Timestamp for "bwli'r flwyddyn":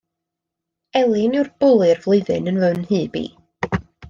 1.65-2.49